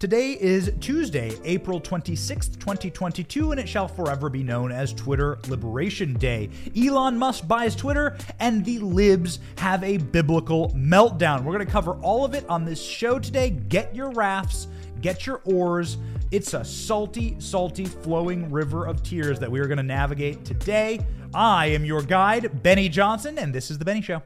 [0.00, 6.14] Today is Tuesday, April 26th, 2022, and it shall forever be known as Twitter Liberation
[6.14, 6.48] Day.
[6.74, 11.44] Elon Musk buys Twitter, and the libs have a biblical meltdown.
[11.44, 13.50] We're going to cover all of it on this show today.
[13.50, 14.68] Get your rafts,
[15.02, 15.98] get your oars.
[16.30, 21.00] It's a salty, salty, flowing river of tears that we are going to navigate today.
[21.34, 24.22] I am your guide, Benny Johnson, and this is The Benny Show.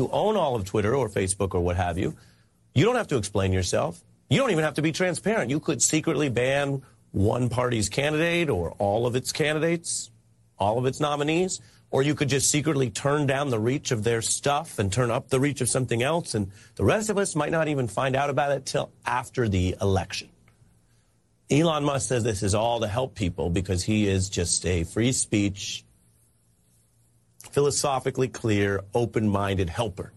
[0.00, 2.16] You own all of Twitter or Facebook or what have you.
[2.74, 4.02] You don't have to explain yourself.
[4.28, 5.50] You don't even have to be transparent.
[5.50, 10.10] You could secretly ban one party's candidate or all of its candidates,
[10.58, 14.20] all of its nominees, or you could just secretly turn down the reach of their
[14.20, 16.34] stuff and turn up the reach of something else.
[16.34, 19.76] And the rest of us might not even find out about it till after the
[19.80, 20.28] election.
[21.50, 25.12] Elon Musk says this is all to help people because he is just a free
[25.12, 25.84] speech,
[27.52, 30.12] philosophically clear, open minded helper.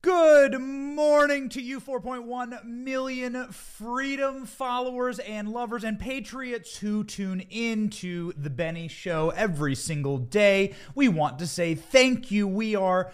[0.00, 7.90] Good morning to you, 4.1 million freedom followers and lovers and patriots who tune in
[7.90, 10.76] to The Benny Show every single day.
[10.94, 12.46] We want to say thank you.
[12.46, 13.10] We are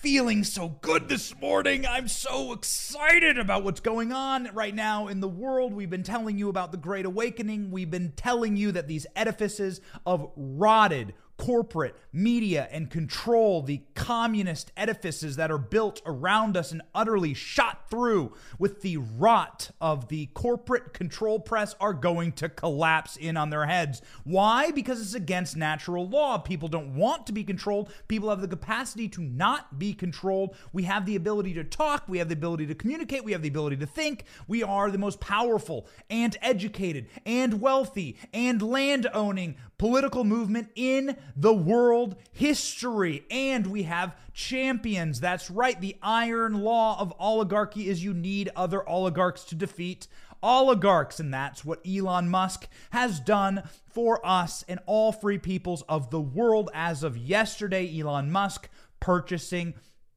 [0.00, 1.84] feeling so good this morning.
[1.84, 5.74] I'm so excited about what's going on right now in the world.
[5.74, 7.72] We've been telling you about the Great Awakening.
[7.72, 14.70] We've been telling you that these edifices of rotted, corporate media and control, the communist
[14.76, 20.26] edifices that are built around us and utterly shot through with the rot of the
[20.34, 24.02] corporate control press are going to collapse in on their heads.
[24.24, 24.70] Why?
[24.70, 26.36] Because it's against natural law.
[26.36, 27.90] People don't want to be controlled.
[28.06, 30.54] People have the capacity to not be controlled.
[30.74, 32.04] We have the ability to talk.
[32.06, 33.24] We have the ability to communicate.
[33.24, 34.24] We have the ability to think.
[34.46, 41.16] We are the most powerful and educated and wealthy and land owning political movement in
[41.34, 43.24] the world history.
[43.30, 45.20] And we have champions.
[45.20, 45.80] That's right.
[45.80, 50.06] The iron law of oligarchy is you need other oligarchs to defeat
[50.42, 51.18] oligarchs.
[51.18, 56.20] And that's what Elon Musk has done for us and all free peoples of the
[56.20, 57.98] world as of yesterday.
[57.98, 58.68] Elon Musk
[59.00, 59.72] purchasing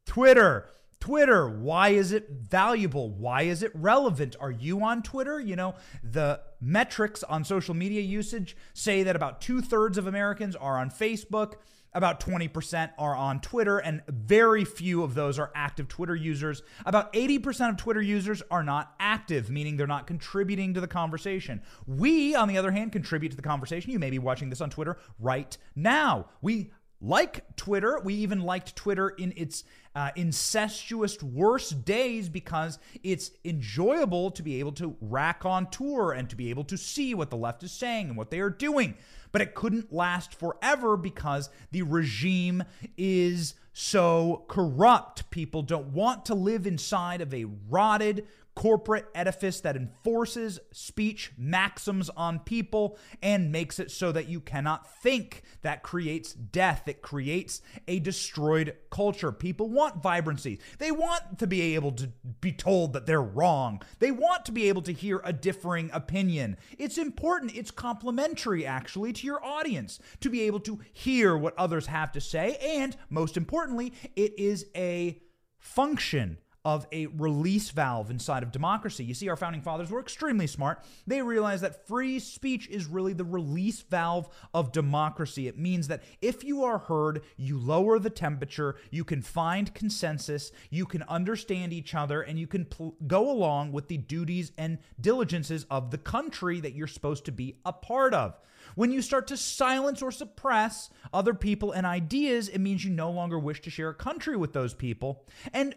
[0.06, 0.68] Twitter.
[1.04, 3.10] Twitter, why is it valuable?
[3.10, 4.38] Why is it relevant?
[4.40, 5.38] Are you on Twitter?
[5.38, 10.56] You know, the metrics on social media usage say that about two thirds of Americans
[10.56, 11.56] are on Facebook,
[11.92, 16.64] about 20% are on Twitter, and very few of those are active Twitter users.
[16.86, 21.62] About 80% of Twitter users are not active, meaning they're not contributing to the conversation.
[21.86, 23.92] We, on the other hand, contribute to the conversation.
[23.92, 26.28] You may be watching this on Twitter right now.
[26.42, 26.72] We
[27.04, 28.00] like Twitter.
[28.04, 34.60] We even liked Twitter in its uh, incestuous worst days because it's enjoyable to be
[34.60, 37.72] able to rack on tour and to be able to see what the left is
[37.72, 38.96] saying and what they are doing.
[39.32, 42.64] But it couldn't last forever because the regime
[42.98, 45.30] is so corrupt.
[45.32, 48.26] People don't want to live inside of a rotted,
[48.56, 54.90] corporate edifice that enforces speech maxims on people and makes it so that you cannot
[55.02, 55.44] think.
[55.62, 56.88] That creates death.
[56.88, 59.32] It creates a destroyed culture.
[59.32, 60.60] People want vibrancy.
[60.78, 62.12] They want to be able to
[62.42, 63.82] be told that they're wrong.
[64.00, 66.58] They want to be able to hear a differing opinion.
[66.78, 67.56] It's important.
[67.56, 72.22] It's complementary, actually, to your audience to be able to hear what others have to
[72.22, 72.58] say.
[72.62, 75.22] And most importantly, it is a
[75.60, 79.04] function of a release valve inside of democracy.
[79.04, 80.84] You see, our founding fathers were extremely smart.
[81.06, 85.48] They realized that free speech is really the release valve of democracy.
[85.48, 90.52] It means that if you are heard, you lower the temperature, you can find consensus,
[90.70, 94.78] you can understand each other, and you can pl- go along with the duties and
[95.02, 98.40] diligences of the country that you're supposed to be a part of.
[98.76, 103.12] When you start to silence or suppress other people and ideas, it means you no
[103.12, 105.26] longer wish to share a country with those people.
[105.54, 105.76] And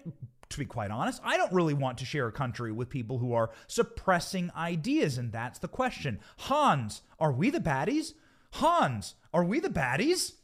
[0.51, 3.33] to be quite honest, I don't really want to share a country with people who
[3.33, 6.21] are suppressing ideas, and that's the question.
[6.39, 8.15] Hans, are we the baddies?
[8.53, 10.35] Hans, are we the baddies?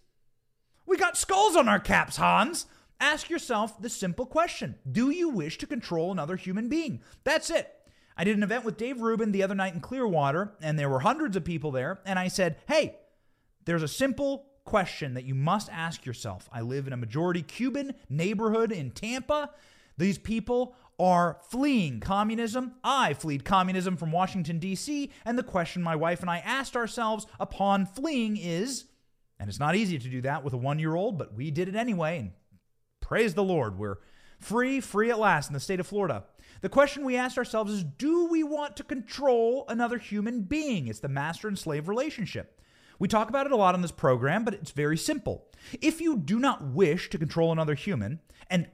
[0.86, 2.66] We got skulls on our caps, Hans.
[3.00, 7.00] Ask yourself the simple question Do you wish to control another human being?
[7.24, 7.72] That's it.
[8.16, 11.00] I did an event with Dave Rubin the other night in Clearwater, and there were
[11.00, 12.96] hundreds of people there, and I said, Hey,
[13.64, 16.48] there's a simple question that you must ask yourself.
[16.52, 19.50] I live in a majority Cuban neighborhood in Tampa.
[19.98, 22.74] These people are fleeing communism.
[22.84, 27.26] I fled communism from Washington, D.C., and the question my wife and I asked ourselves
[27.40, 28.86] upon fleeing is,
[29.38, 31.68] and it's not easy to do that with a one year old, but we did
[31.68, 32.30] it anyway, and
[33.00, 33.98] praise the Lord, we're
[34.38, 36.24] free, free at last in the state of Florida.
[36.60, 40.86] The question we asked ourselves is do we want to control another human being?
[40.86, 42.60] It's the master and slave relationship.
[42.98, 45.48] We talk about it a lot on this program, but it's very simple.
[45.80, 48.68] If you do not wish to control another human, and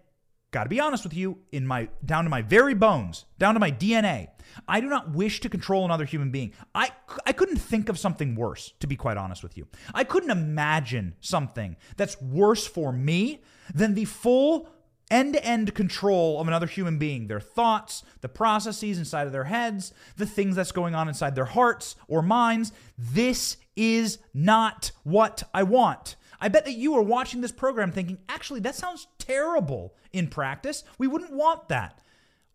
[0.51, 3.61] got to be honest with you, in my down to my very bones, down to
[3.61, 4.29] my DNA,
[4.67, 6.53] I do not wish to control another human being.
[6.75, 6.91] I
[7.27, 9.67] I couldn't think of something worse, to be quite honest with you.
[9.95, 13.43] I couldn't imagine something that's worse for me
[13.75, 14.69] than the full
[15.11, 19.45] end to end control of another human being, their thoughts, the processes inside of their
[19.45, 22.73] heads, the things that's going on inside their hearts or minds.
[22.97, 26.17] This is not what I want.
[26.41, 30.85] I bet that you are watching this program thinking, actually, that sounds terrible in practice.
[30.99, 32.01] We wouldn't want that.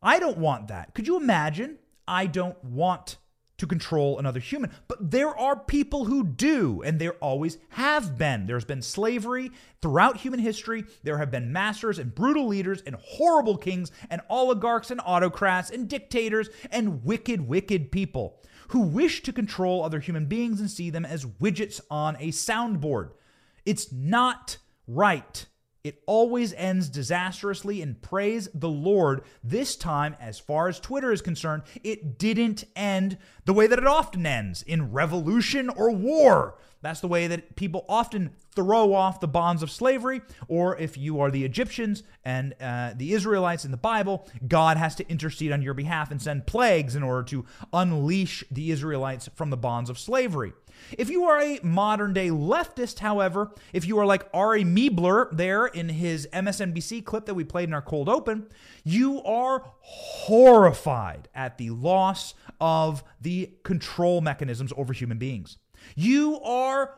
[0.01, 0.93] I don't want that.
[0.93, 1.79] Could you imagine?
[2.07, 3.17] I don't want
[3.57, 4.71] to control another human.
[4.87, 8.45] But there are people who do, and there always have been.
[8.45, 9.51] There's been slavery
[9.81, 10.83] throughout human history.
[11.03, 15.87] There have been masters and brutal leaders and horrible kings and oligarchs and autocrats and
[15.87, 21.05] dictators and wicked, wicked people who wish to control other human beings and see them
[21.05, 23.11] as widgets on a soundboard.
[23.65, 24.57] It's not
[24.87, 25.45] right.
[25.83, 29.23] It always ends disastrously, and praise the Lord.
[29.43, 33.87] This time, as far as Twitter is concerned, it didn't end the way that it
[33.87, 36.55] often ends in revolution or war.
[36.81, 40.21] That's the way that people often throw off the bonds of slavery.
[40.47, 44.95] Or if you are the Egyptians and uh, the Israelites in the Bible, God has
[44.95, 49.49] to intercede on your behalf and send plagues in order to unleash the Israelites from
[49.49, 50.53] the bonds of slavery.
[50.97, 55.67] If you are a modern day leftist, however, if you are like Ari Melber there
[55.67, 58.47] in his MSNBC clip that we played in our cold open,
[58.83, 65.57] you are horrified at the loss of the control mechanisms over human beings.
[65.95, 66.95] You are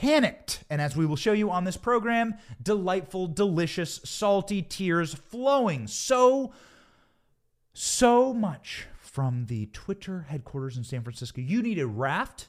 [0.00, 0.64] panicked.
[0.70, 6.52] And as we will show you on this program, delightful, delicious, salty tears flowing so,
[7.72, 11.40] so much from the Twitter headquarters in San Francisco.
[11.40, 12.48] You need a raft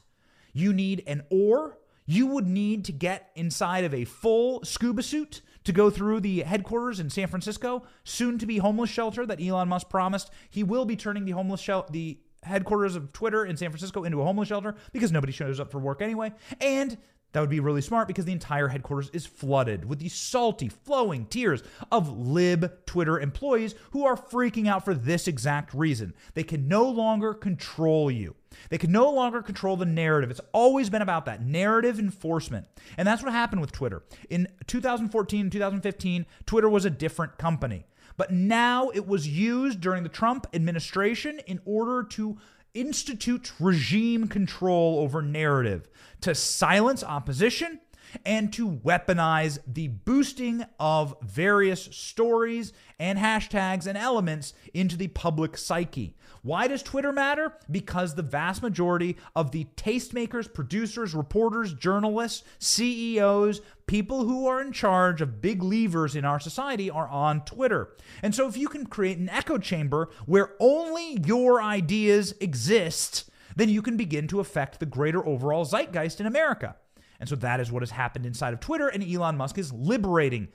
[0.52, 1.78] you need an oar.
[2.04, 6.40] You would need to get inside of a full scuba suit to go through the
[6.40, 10.30] headquarters in San Francisco, soon to be homeless shelter that Elon Musk promised.
[10.50, 14.20] He will be turning the homeless shelter, the headquarters of Twitter in San Francisco into
[14.20, 16.32] a homeless shelter because nobody shows up for work anyway.
[16.60, 16.98] And
[17.32, 21.26] that would be really smart because the entire headquarters is flooded with the salty, flowing
[21.26, 26.14] tears of lib Twitter employees who are freaking out for this exact reason.
[26.34, 28.34] They can no longer control you.
[28.68, 30.30] They can no longer control the narrative.
[30.30, 32.66] It's always been about that narrative enforcement.
[32.98, 34.02] And that's what happened with Twitter.
[34.28, 37.86] In 2014 and 2015, Twitter was a different company.
[38.16, 42.36] But now it was used during the Trump administration in order to
[42.74, 45.88] institute regime control over narrative
[46.20, 47.80] to silence opposition
[48.24, 55.56] and to weaponize the boosting of various stories and hashtags and elements into the public
[55.56, 56.16] psyche.
[56.44, 57.52] Why does Twitter matter?
[57.70, 64.72] Because the vast majority of the tastemakers, producers, reporters, journalists, CEOs, people who are in
[64.72, 67.96] charge of big levers in our society are on Twitter.
[68.22, 73.68] And so if you can create an echo chamber where only your ideas exist, then
[73.68, 76.74] you can begin to affect the greater overall zeitgeist in America.
[77.20, 80.48] And so that is what has happened inside of Twitter, and Elon Musk is liberating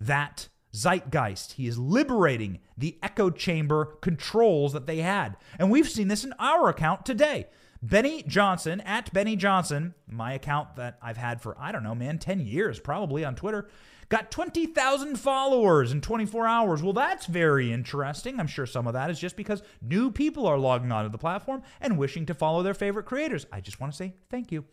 [0.00, 1.52] that zeitgeist.
[1.52, 5.36] He is liberating the echo chamber controls that they had.
[5.58, 7.46] And we've seen this in our account today.
[7.82, 12.18] Benny Johnson, at Benny Johnson, my account that I've had for, I don't know, man,
[12.18, 13.68] 10 years probably on Twitter,
[14.08, 16.82] got 20,000 followers in 24 hours.
[16.82, 18.40] Well, that's very interesting.
[18.40, 21.62] I'm sure some of that is just because new people are logging onto the platform
[21.80, 23.46] and wishing to follow their favorite creators.
[23.52, 24.64] I just want to say thank you.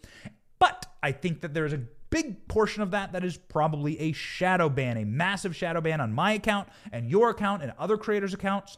[0.58, 4.70] But I think that there's a big portion of that that is probably a shadow
[4.70, 8.78] ban, a massive shadow ban on my account and your account and other creators' accounts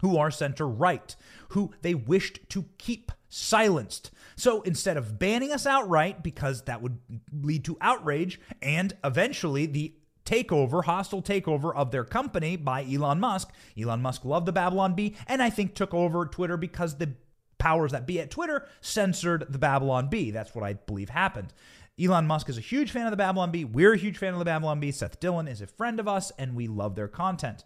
[0.00, 1.16] who are center right,
[1.50, 4.10] who they wished to keep silenced.
[4.36, 6.98] So instead of banning us outright, because that would
[7.32, 13.50] lead to outrage and eventually the takeover, hostile takeover of their company by Elon Musk.
[13.78, 17.14] Elon Musk loved the Babylon Bee and I think took over Twitter because the
[17.58, 20.30] powers that be at Twitter censored the Babylon Bee.
[20.30, 21.52] That's what I believe happened.
[22.00, 23.64] Elon Musk is a huge fan of the Babylon Bee.
[23.64, 24.90] We're a huge fan of the Babylon Bee.
[24.90, 27.62] Seth Dillon is a friend of us, and we love their content.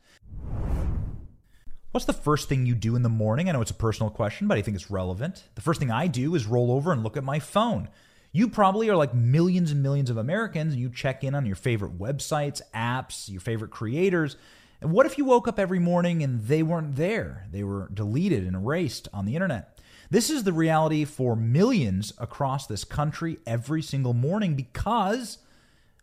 [1.93, 3.49] What's the first thing you do in the morning?
[3.49, 5.45] I know it's a personal question, but I think it's relevant.
[5.55, 7.89] The first thing I do is roll over and look at my phone.
[8.31, 11.99] You probably are like millions and millions of Americans, you check in on your favorite
[11.99, 14.37] websites, apps, your favorite creators.
[14.83, 17.47] And what if you woke up every morning and they weren't there?
[17.51, 19.78] They were deleted and erased on the internet.
[20.11, 25.39] This is the reality for millions across this country every single morning because,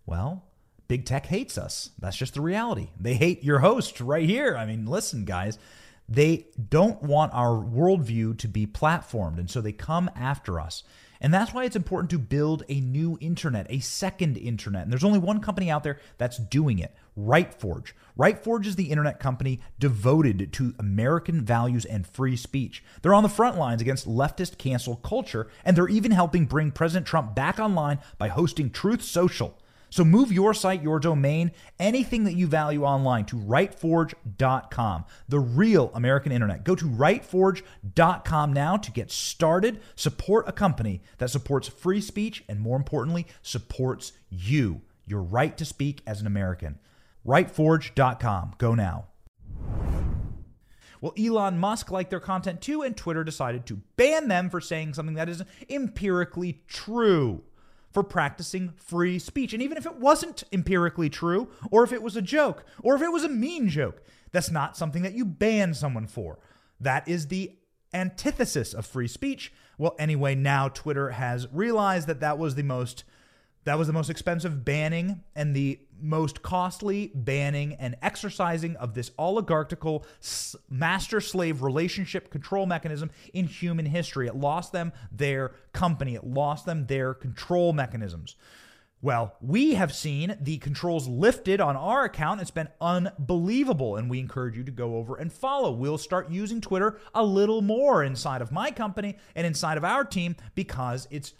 [0.05, 0.43] well,
[0.87, 1.89] big tech hates us.
[1.97, 2.89] That's just the reality.
[2.99, 4.55] They hate your host right here.
[4.55, 5.57] I mean, listen, guys,
[6.07, 10.83] they don't want our worldview to be platformed, and so they come after us.
[11.25, 14.83] And that's why it's important to build a new internet, a second internet.
[14.83, 17.93] And there's only one company out there that's doing it RightForge.
[18.15, 22.83] RightForge is the internet company devoted to American values and free speech.
[23.01, 27.07] They're on the front lines against leftist cancel culture, and they're even helping bring President
[27.07, 29.57] Trump back online by hosting Truth Social.
[29.95, 35.89] So move your site, your domain, anything that you value online to rightforge.com, the real
[35.93, 36.65] American internet.
[36.65, 39.79] Go to rightforge.com now to get started.
[39.95, 45.63] Support a company that supports free speech and, more importantly, supports you, your right to
[45.63, 46.77] speak as an American.
[47.25, 48.55] Rightforge.com.
[48.57, 49.05] Go now.
[50.99, 54.95] Well, Elon Musk liked their content too, and Twitter decided to ban them for saying
[54.95, 57.43] something that is empirically true
[57.95, 59.53] for practicing free speech.
[59.53, 63.01] And even if it wasn't empirically true, or if it was a joke, or if
[63.01, 66.37] it was a mean joke, that's not something that you ban someone for.
[66.77, 67.53] That is the
[67.93, 69.53] antithesis of free speech.
[69.77, 73.05] Well, anyway, now Twitter has realized that that was the most
[73.65, 79.11] that was the most expensive banning and the most costly banning and exercising of this
[79.17, 80.05] oligarchical
[80.69, 84.27] master slave relationship control mechanism in human history.
[84.27, 88.35] It lost them their company, it lost them their control mechanisms.
[89.01, 92.41] Well, we have seen the controls lifted on our account.
[92.41, 95.71] It's been unbelievable, and we encourage you to go over and follow.
[95.71, 100.05] We'll start using Twitter a little more inside of my company and inside of our
[100.05, 101.33] team because it's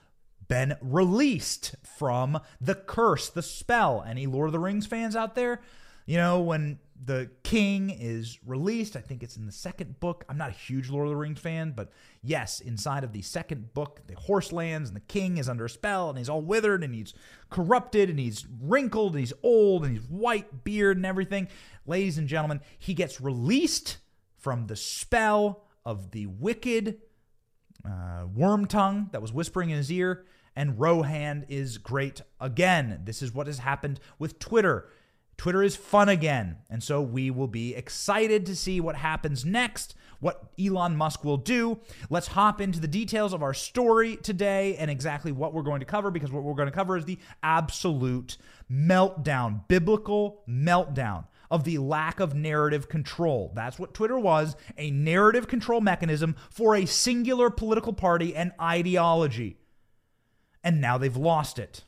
[0.47, 4.03] been released from the curse, the spell.
[4.07, 5.61] Any Lord of the Rings fans out there?
[6.05, 10.23] You know, when the king is released, I think it's in the second book.
[10.29, 13.73] I'm not a huge Lord of the Rings fan, but yes, inside of the second
[13.73, 16.83] book, the horse lands and the king is under a spell and he's all withered
[16.83, 17.13] and he's
[17.49, 21.47] corrupted and he's wrinkled and he's old and he's white beard and everything.
[21.87, 23.97] Ladies and gentlemen, he gets released
[24.37, 27.01] from the spell of the wicked
[27.83, 30.25] uh, Wormtongue that was whispering in his ear,
[30.55, 33.01] and Rohan is great again.
[33.03, 34.89] This is what has happened with Twitter.
[35.37, 36.57] Twitter is fun again.
[36.69, 41.37] And so we will be excited to see what happens next, what Elon Musk will
[41.37, 41.79] do.
[42.09, 45.85] Let's hop into the details of our story today and exactly what we're going to
[45.85, 48.37] cover, because what we're going to cover is the absolute
[48.71, 53.51] meltdown, biblical meltdown of the lack of narrative control.
[53.55, 59.57] That's what Twitter was a narrative control mechanism for a singular political party and ideology.
[60.65, 61.85] And now they've lost it.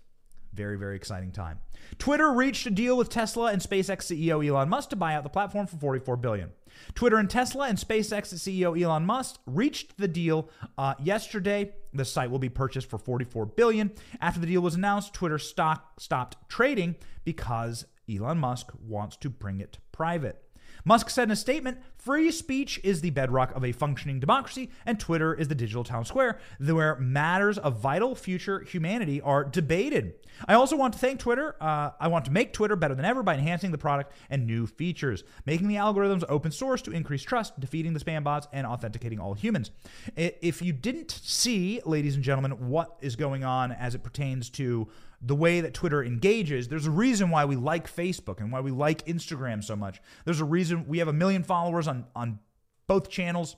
[0.54, 1.60] Very, very exciting time.
[1.98, 5.30] Twitter reached a deal with Tesla and SpaceX CEO Elon Musk to buy out the
[5.30, 6.52] platform for 44 billion.
[6.94, 11.74] Twitter and Tesla and SpaceX CEO Elon Musk reached the deal uh, yesterday.
[11.94, 13.92] The site will be purchased for 44 billion.
[14.22, 19.60] After the deal was announced, Twitter stock stopped trading because Elon Musk wants to bring
[19.60, 20.44] it private.
[20.86, 25.00] Musk said in a statement free speech is the bedrock of a functioning democracy, and
[25.00, 30.14] Twitter is the digital town square where matters of vital future humanity are debated.
[30.48, 31.56] I also want to thank Twitter.
[31.60, 34.68] Uh, I want to make Twitter better than ever by enhancing the product and new
[34.68, 39.20] features, making the algorithms open source to increase trust, defeating the spam bots, and authenticating
[39.20, 39.72] all humans.
[40.16, 44.88] If you didn't see, ladies and gentlemen, what is going on as it pertains to
[45.22, 48.72] the way that Twitter engages, there's a reason why we like Facebook and why we
[48.72, 50.02] like Instagram so much.
[50.26, 52.40] There's a reason we have a million followers on, on
[52.88, 53.56] both channels.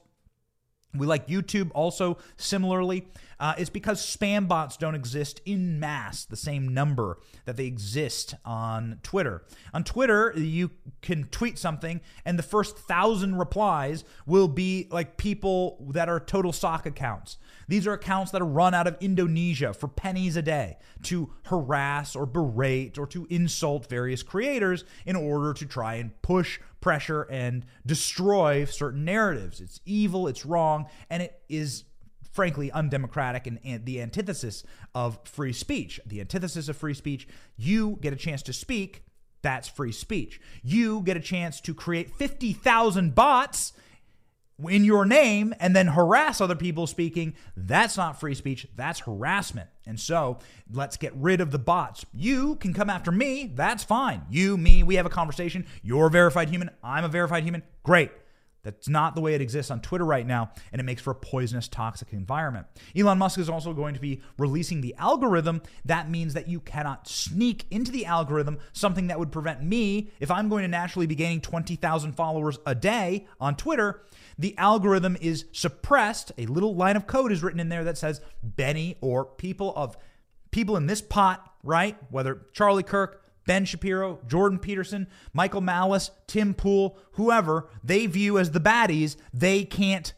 [0.94, 3.08] We like YouTube also similarly.
[3.40, 8.36] Uh, it's because spam bots don't exist in mass, the same number that they exist
[8.44, 9.44] on Twitter.
[9.74, 15.78] On Twitter, you can tweet something, and the first thousand replies will be like people
[15.92, 17.38] that are total sock accounts.
[17.68, 22.16] These are accounts that are run out of Indonesia for pennies a day to harass
[22.16, 27.66] or berate or to insult various creators in order to try and push pressure and
[27.86, 29.60] destroy certain narratives.
[29.62, 31.84] It's evil, it's wrong, and it is
[32.32, 36.00] frankly undemocratic and, and, the antithesis of free speech.
[36.06, 39.04] The antithesis of free speech, you get a chance to speak,
[39.42, 40.40] that's free speech.
[40.64, 43.74] You get a chance to create 50,000 bots
[44.68, 49.70] in your name and then harass other people speaking, that's not free speech, that's harassment.
[49.90, 50.38] And so
[50.72, 52.06] let's get rid of the bots.
[52.14, 54.22] You can come after me, that's fine.
[54.30, 55.66] You, me, we have a conversation.
[55.82, 58.12] You're a verified human, I'm a verified human, great.
[58.64, 61.16] That's not the way it exists on Twitter right now, and it makes for a
[61.16, 62.68] poisonous, toxic environment.
[62.96, 65.62] Elon Musk is also going to be releasing the algorithm.
[65.86, 70.30] That means that you cannot sneak into the algorithm, something that would prevent me, if
[70.30, 74.02] I'm going to naturally be gaining 20,000 followers a day on Twitter,
[74.38, 76.32] the algorithm is suppressed.
[76.38, 79.98] A little line of code is written in there that says Benny or people of
[80.52, 81.98] people in this pot, right?
[82.10, 88.52] Whether Charlie Kirk, Ben Shapiro, Jordan Peterson, Michael Malice, Tim Pool, whoever they view as
[88.52, 90.14] the baddies, they can't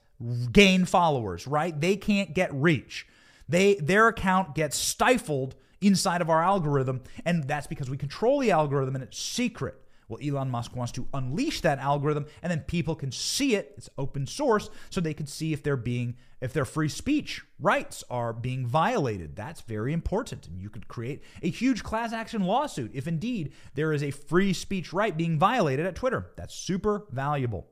[0.51, 1.79] gain followers, right?
[1.79, 3.07] They can't get reach.
[3.47, 8.51] They their account gets stifled inside of our algorithm, and that's because we control the
[8.51, 9.80] algorithm and it's secret.
[10.11, 13.73] Well, Elon Musk wants to unleash that algorithm, and then people can see it.
[13.77, 18.03] It's open source, so they can see if they're being if their free speech rights
[18.09, 19.37] are being violated.
[19.37, 23.93] That's very important, and you could create a huge class action lawsuit if indeed there
[23.93, 26.31] is a free speech right being violated at Twitter.
[26.35, 27.67] That's super valuable.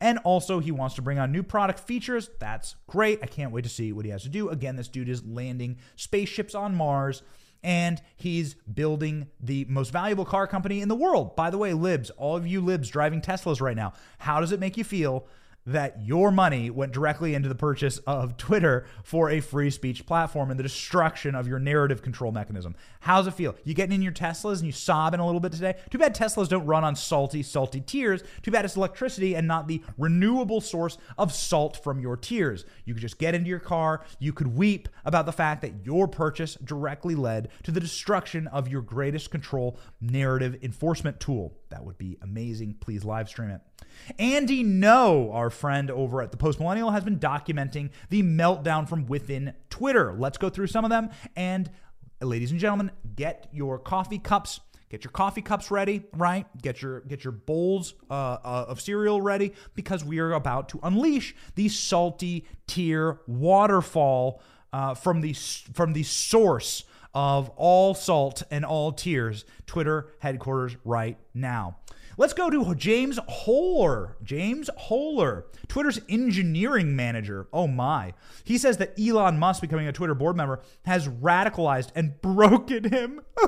[0.00, 2.30] And also, he wants to bring on new product features.
[2.38, 3.18] That's great.
[3.20, 4.50] I can't wait to see what he has to do.
[4.50, 7.22] Again, this dude is landing spaceships on Mars
[7.62, 11.36] and he's building the most valuable car company in the world.
[11.36, 14.60] By the way, libs, all of you libs driving Teslas right now, how does it
[14.60, 15.26] make you feel
[15.66, 20.50] that your money went directly into the purchase of Twitter for a free speech platform
[20.50, 22.74] and the destruction of your narrative control mechanism.
[23.00, 23.54] How's it feel?
[23.64, 25.76] You getting in your Teslas and you sobbing a little bit today?
[25.90, 28.22] Too bad Teslas don't run on salty, salty tears.
[28.42, 32.64] Too bad it's electricity and not the renewable source of salt from your tears.
[32.84, 34.04] You could just get into your car.
[34.18, 38.68] You could weep about the fact that your purchase directly led to the destruction of
[38.68, 41.59] your greatest control narrative enforcement tool.
[41.70, 42.74] That would be amazing.
[42.80, 43.60] Please live stream it.
[44.18, 49.06] Andy Ngo, our friend over at the Post Millennial, has been documenting the meltdown from
[49.06, 50.14] within Twitter.
[50.16, 51.10] Let's go through some of them.
[51.36, 51.70] And
[52.20, 54.60] ladies and gentlemen, get your coffee cups.
[54.90, 56.46] Get your coffee cups ready, right?
[56.60, 60.80] Get your get your bowls uh, uh, of cereal ready because we are about to
[60.82, 66.82] unleash the salty tear waterfall uh, from the from the source
[67.14, 71.76] of all salt and all tears, Twitter headquarters right now.
[72.20, 74.12] Let's go to James Hohler.
[74.22, 77.48] James Hohler, Twitter's engineering manager.
[77.50, 78.12] Oh my.
[78.44, 83.22] He says that Elon Musk becoming a Twitter board member has radicalized and broken him.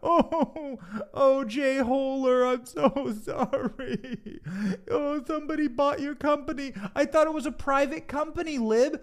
[0.00, 0.78] oh,
[1.14, 4.40] oh, Jay Hohler, I'm so sorry.
[4.88, 6.74] Oh, somebody bought your company.
[6.94, 9.02] I thought it was a private company, Lib.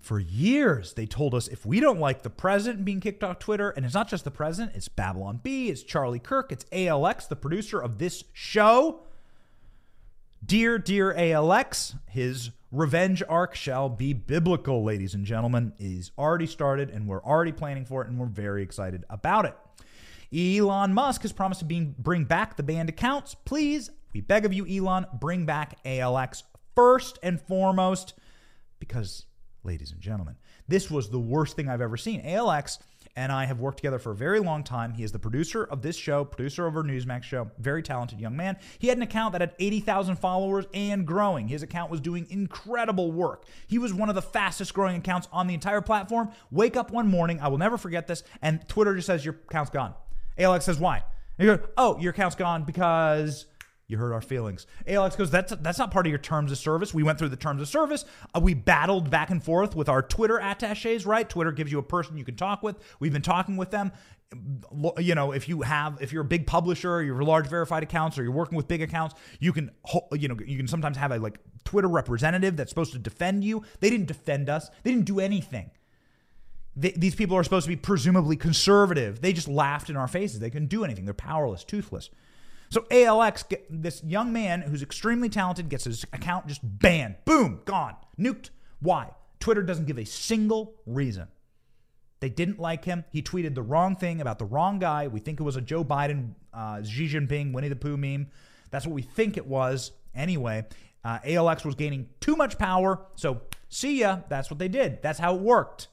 [0.00, 3.70] For years, they told us if we don't like the president being kicked off Twitter,
[3.70, 7.36] and it's not just the president, it's Babylon Bee, it's Charlie Kirk, it's ALX, the
[7.36, 9.02] producer of this show.
[10.44, 15.74] Dear, dear ALX, his revenge arc shall be biblical, ladies and gentlemen.
[15.76, 19.56] He's already started, and we're already planning for it, and we're very excited about it.
[20.32, 23.34] Elon Musk has promised to bring back the banned accounts.
[23.34, 28.14] Please, we beg of you, Elon, bring back ALX first and foremost,
[28.78, 29.26] because
[29.64, 30.36] ladies and gentlemen.
[30.68, 32.22] This was the worst thing I've ever seen.
[32.24, 32.78] ALX
[33.16, 34.92] and I have worked together for a very long time.
[34.92, 38.36] He is the producer of this show, producer of our Newsmax show, very talented young
[38.36, 38.56] man.
[38.78, 41.48] He had an account that had 80,000 followers and growing.
[41.48, 43.44] His account was doing incredible work.
[43.66, 46.30] He was one of the fastest growing accounts on the entire platform.
[46.50, 49.70] Wake up one morning, I will never forget this, and Twitter just says, Your account's
[49.70, 49.94] gone.
[50.38, 51.02] ALX says, Why?
[51.38, 53.46] And you go, Oh, your account's gone because
[53.90, 54.66] you hurt our feelings.
[54.86, 56.94] ALX goes, that's that's not part of your terms of service.
[56.94, 58.04] We went through the terms of service.
[58.34, 61.28] Uh, we battled back and forth with our Twitter attaches, right?
[61.28, 62.76] Twitter gives you a person you can talk with.
[63.00, 63.92] We've been talking with them.
[64.98, 68.22] You know, if you have, if you're a big publisher, you're large verified accounts, or
[68.22, 69.72] you're working with big accounts, you can,
[70.12, 73.64] you know, you can sometimes have a like Twitter representative that's supposed to defend you.
[73.80, 74.70] They didn't defend us.
[74.84, 75.72] They didn't do anything.
[76.76, 79.20] These people are supposed to be presumably conservative.
[79.20, 80.38] They just laughed in our faces.
[80.38, 81.04] They couldn't do anything.
[81.04, 82.10] They're powerless, toothless.
[82.70, 87.16] So ALX, this young man who's extremely talented, gets his account just banned.
[87.24, 88.50] Boom, gone, nuked.
[88.80, 89.10] Why?
[89.40, 91.26] Twitter doesn't give a single reason.
[92.20, 93.04] They didn't like him.
[93.10, 95.08] He tweeted the wrong thing about the wrong guy.
[95.08, 98.28] We think it was a Joe Biden, uh, Xi Jinping, Winnie the Pooh meme.
[98.70, 99.92] That's what we think it was.
[100.14, 100.66] Anyway,
[101.02, 103.00] uh, ALX was gaining too much power.
[103.16, 104.20] So, see ya.
[104.28, 105.02] That's what they did.
[105.02, 105.88] That's how it worked.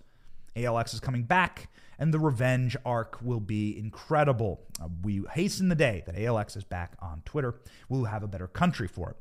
[0.56, 4.62] ALX is coming back and the revenge arc will be incredible.
[4.82, 7.56] Uh, we hasten the day that ALX is back on Twitter.
[7.90, 9.18] We'll have a better country for it.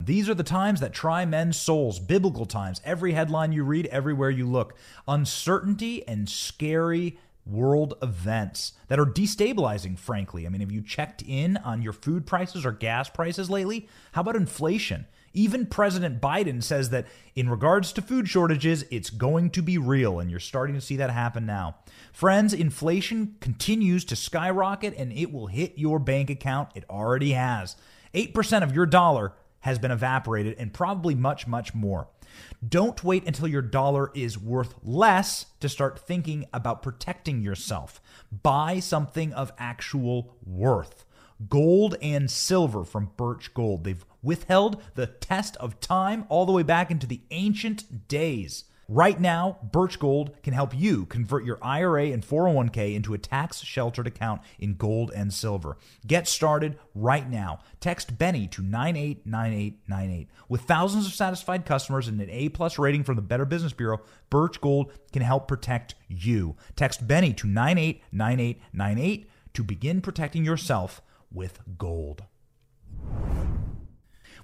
[0.00, 2.80] These are the times that try men's souls, biblical times.
[2.84, 4.74] Every headline you read, everywhere you look.
[5.06, 10.46] Uncertainty and scary world events that are destabilizing, frankly.
[10.46, 13.88] I mean, have you checked in on your food prices or gas prices lately?
[14.12, 15.06] How about inflation?
[15.38, 20.18] Even President Biden says that in regards to food shortages, it's going to be real,
[20.18, 21.76] and you're starting to see that happen now.
[22.12, 26.70] Friends, inflation continues to skyrocket and it will hit your bank account.
[26.74, 27.76] It already has.
[28.14, 32.08] 8% of your dollar has been evaporated, and probably much, much more.
[32.66, 38.00] Don't wait until your dollar is worth less to start thinking about protecting yourself.
[38.42, 41.04] Buy something of actual worth.
[41.48, 43.84] Gold and silver from Birch Gold.
[43.84, 48.64] They've withheld the test of time all the way back into the ancient days.
[48.90, 53.60] Right now, Birch Gold can help you convert your IRA and 401k into a tax
[53.60, 55.76] sheltered account in gold and silver.
[56.06, 57.58] Get started right now.
[57.80, 60.30] Text Benny to 989898.
[60.48, 64.00] With thousands of satisfied customers and an A plus rating from the Better Business Bureau,
[64.30, 66.56] Birch Gold can help protect you.
[66.74, 72.24] Text Benny to 989898 to begin protecting yourself with gold.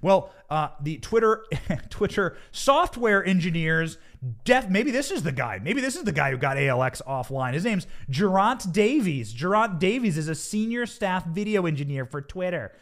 [0.04, 1.46] Well, uh, the Twitter
[1.88, 3.96] Twitter software engineers,
[4.44, 5.58] def, maybe this is the guy.
[5.62, 7.54] Maybe this is the guy who got ALX offline.
[7.54, 9.32] His name's Geraint Davies.
[9.32, 12.72] Geraint Davies is a senior staff video engineer for Twitter.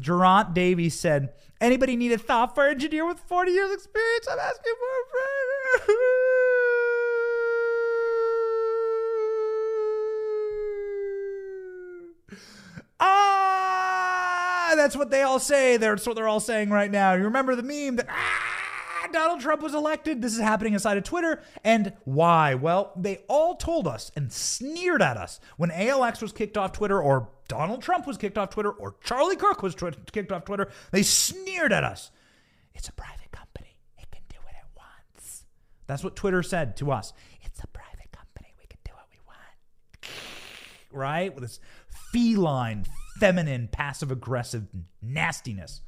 [0.00, 4.28] Geraint Davies said, "Anybody need a software engineer with 40 years experience?
[4.30, 5.06] I'm asking for a
[5.80, 5.98] friend."
[13.00, 15.76] ah, that's what they all say.
[15.76, 17.12] That's what they're all saying right now.
[17.12, 20.22] You remember the meme that ah, Donald Trump was elected?
[20.22, 21.42] This is happening inside of Twitter.
[21.62, 22.54] And why?
[22.54, 27.00] Well, they all told us and sneered at us when ALX was kicked off Twitter
[27.00, 29.74] or Donald Trump was kicked off Twitter or Charlie Kirk was
[30.12, 30.70] kicked off Twitter.
[30.92, 32.10] They sneered at us.
[32.74, 33.76] It's a private company.
[33.98, 35.44] It can do what it wants.
[35.88, 37.12] That's what Twitter said to us.
[37.42, 38.54] It's a private company.
[38.58, 40.14] We can do what we want.
[40.92, 41.32] Right?
[41.32, 41.60] With this
[42.12, 42.84] feline,
[43.20, 44.64] feminine, passive aggressive
[45.02, 45.82] nastiness.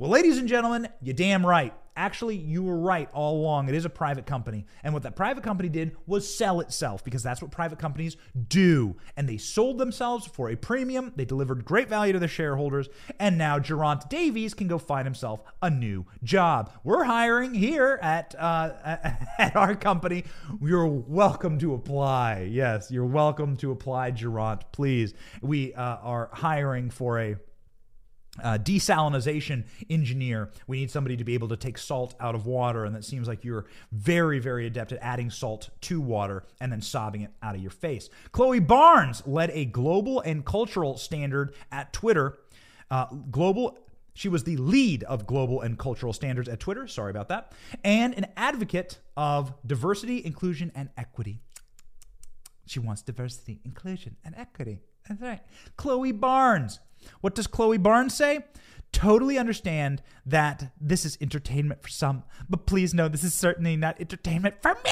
[0.00, 1.74] Well, ladies and gentlemen, you damn right.
[1.96, 3.68] Actually, you were right all along.
[3.68, 4.64] It is a private company.
[4.84, 8.94] And what that private company did was sell itself because that's what private companies do.
[9.16, 11.12] And they sold themselves for a premium.
[11.16, 12.88] They delivered great value to their shareholders.
[13.18, 16.70] And now Geraint Davies can go find himself a new job.
[16.84, 18.74] We're hiring here at, uh,
[19.38, 20.22] at our company.
[20.62, 22.48] You're welcome to apply.
[22.52, 25.14] Yes, you're welcome to apply, Geraint, please.
[25.42, 27.34] We uh, are hiring for a
[28.42, 30.50] uh, desalinization engineer.
[30.66, 33.28] We need somebody to be able to take salt out of water, and that seems
[33.28, 37.54] like you're very, very adept at adding salt to water and then sobbing it out
[37.54, 38.08] of your face.
[38.32, 42.38] Chloe Barnes led a global and cultural standard at Twitter.
[42.90, 43.78] Uh, global.
[44.14, 46.88] She was the lead of global and cultural standards at Twitter.
[46.88, 47.52] Sorry about that.
[47.84, 51.40] And an advocate of diversity, inclusion, and equity.
[52.66, 54.80] She wants diversity, inclusion, and equity.
[55.08, 55.40] That's right.
[55.76, 56.80] Chloe Barnes.
[57.20, 58.44] What does Chloe Barnes say?
[58.92, 64.00] Totally understand that this is entertainment for some, but please know this is certainly not
[64.00, 64.90] entertainment for me.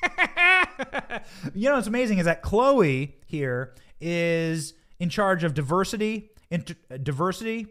[1.54, 6.96] you know what's amazing is that Chloe here is in charge of diversity, inter- uh,
[6.98, 7.66] diversity,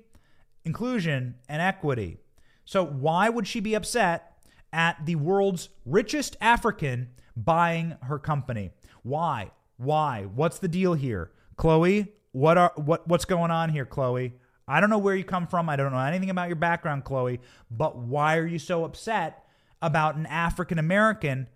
[0.66, 2.18] inclusion, and equity.
[2.66, 4.37] So why would she be upset
[4.74, 8.72] at the world's richest African buying her company?
[9.04, 9.52] Why?
[9.78, 10.24] Why?
[10.34, 11.32] What's the deal here?
[11.56, 14.34] Chloe, what are what what's going on here, Chloe?
[14.68, 15.70] I don't know where you come from.
[15.70, 17.40] I don't know anything about your background, Chloe,
[17.72, 19.46] but why are you so upset
[19.82, 21.48] about an African American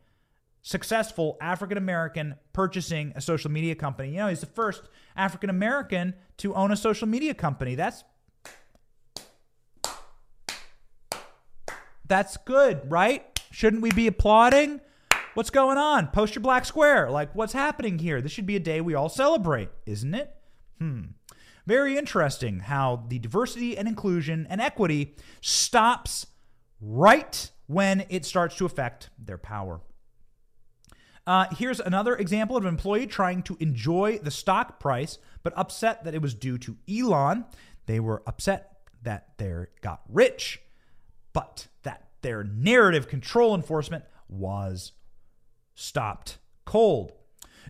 [0.64, 4.12] successful African American purchasing a social media company?
[4.12, 4.84] You know, he's the first
[5.16, 7.76] African American to own a social media company.
[7.76, 8.04] That's
[12.12, 13.40] That's good, right?
[13.52, 14.82] Shouldn't we be applauding?
[15.34, 16.08] What's going on?
[16.08, 17.10] Post your black square.
[17.10, 18.20] Like, what's happening here?
[18.20, 20.30] This should be a day we all celebrate, isn't it?
[20.78, 21.02] Hmm.
[21.66, 26.28] Very interesting how the diversity and inclusion and equity stops
[26.82, 29.80] right when it starts to affect their power.
[31.26, 36.04] Uh, here's another example of an employee trying to enjoy the stock price, but upset
[36.04, 37.46] that it was due to Elon.
[37.86, 40.60] They were upset that they got rich,
[41.34, 44.94] but that their narrative control enforcement was
[45.76, 47.14] stopped cold.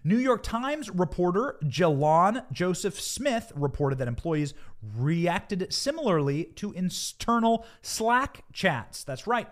[0.04, 4.54] New York Times reporter Talmon Joseph Smith reported that employees
[4.98, 9.04] reacted similarly to internal Slack chats.
[9.04, 9.48] That's right.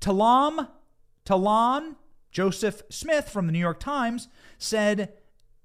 [0.00, 0.68] Talam,
[1.26, 1.96] Talmon
[2.30, 5.12] Joseph Smith from the New York Times said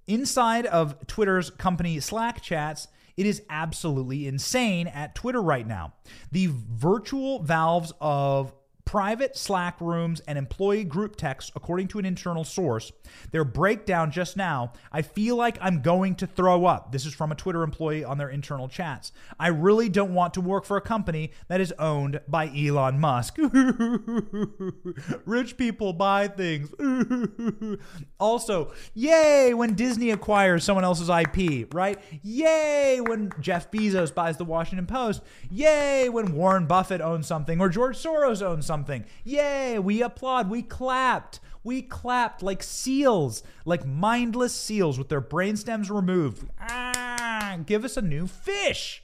[0.07, 5.93] inside of Twitter's company Slack chats, it is absolutely insane at Twitter right now.
[6.31, 8.53] The virtual valves of
[8.85, 12.91] private Slack rooms and employee group texts, according to an internal source.
[13.31, 16.91] Their breakdown just now, I feel like I'm going to throw up.
[16.91, 19.11] This is from a Twitter employee on their internal chats.
[19.39, 23.37] I really don't want to work for a company that is owned by Elon Musk.
[25.25, 26.73] Rich people buy things.
[28.19, 31.99] also, yay when Disney acquires someone else's IP, right?
[32.23, 35.21] Yay when Jeff Bezos buys the Washington Post.
[35.49, 39.03] Yay when Warren Buffett owns something or George Soros owns something something.
[39.25, 41.41] Yay, we applaud, we clapped.
[41.61, 46.47] We clapped like seals, like mindless seals with their brainstems removed.
[46.57, 49.03] Ah, give us a new fish.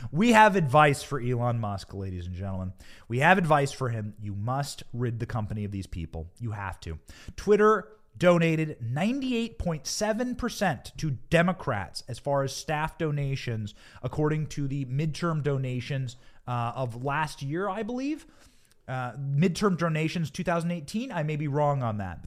[0.12, 2.72] we have advice for Elon Musk, ladies and gentlemen.
[3.08, 4.14] We have advice for him.
[4.20, 6.30] You must rid the company of these people.
[6.38, 6.98] You have to.
[7.36, 7.88] Twitter
[8.20, 16.14] donated 98.7% to Democrats as far as staff donations, according to the midterm donations
[16.46, 18.26] uh, of last year, I believe.
[18.86, 21.10] Uh, midterm donations 2018.
[21.10, 22.20] I may be wrong on that.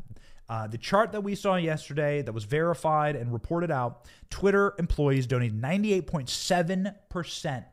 [0.49, 5.25] Uh, the chart that we saw yesterday that was verified and reported out Twitter employees
[5.27, 7.63] donated 98.7%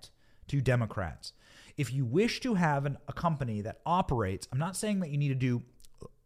[0.46, 1.32] to Democrats.
[1.76, 5.18] If you wish to have an, a company that operates, I'm not saying that you
[5.18, 5.62] need to do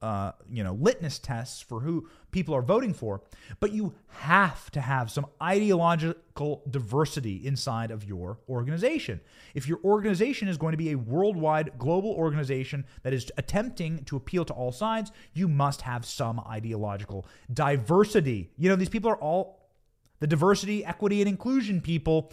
[0.05, 3.23] uh, you know litmus tests for who people are voting for,
[3.59, 9.19] but you have to have some ideological diversity inside of your organization.
[9.55, 14.17] If your organization is going to be a worldwide global organization that is attempting to
[14.17, 18.51] appeal to all sides, you must have some ideological diversity.
[18.59, 19.71] You know, these people are all
[20.21, 22.31] the diversity, equity, and inclusion people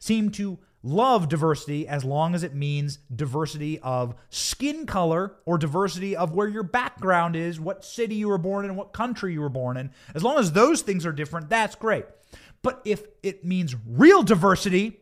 [0.00, 6.16] seem to love diversity as long as it means diversity of skin color or diversity
[6.16, 9.48] of where your background is, what city you were born in, what country you were
[9.48, 9.90] born in.
[10.14, 12.04] As long as those things are different, that's great.
[12.62, 15.00] But if it means real diversity,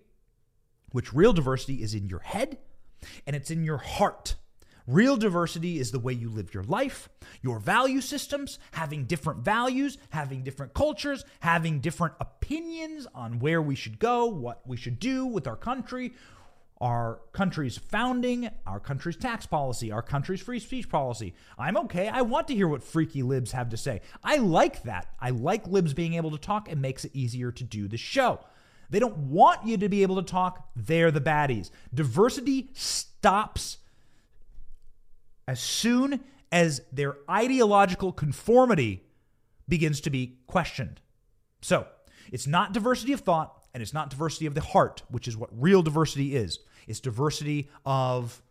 [0.93, 2.59] which real diversity is in your head
[3.27, 4.37] and it's in your heart,
[4.87, 7.09] Real diversity is the way you live your life,
[7.43, 13.75] your value systems, having different values, having different cultures, having different opinions on where we
[13.75, 16.15] should go, what we should do with our country,
[16.81, 21.35] our country's founding, our country's tax policy, our country's free speech policy.
[21.59, 22.07] I'm okay.
[22.07, 24.03] I want to hear what freaky libs have to say.
[24.23, 25.09] I like that.
[25.19, 26.71] I like libs being able to talk.
[26.71, 28.39] It makes it easier to do the show.
[28.89, 30.69] They don't want you to be able to talk.
[30.77, 31.71] They're the baddies.
[31.93, 33.79] Diversity stops
[35.47, 36.21] as soon
[36.53, 39.05] as their ideological conformity
[39.69, 41.01] begins to be questioned.
[41.63, 41.87] So,
[42.33, 45.51] it's not diversity of thought and it's not diversity of the heart, which is what
[45.53, 46.59] real diversity is.
[46.87, 48.43] It's diversity of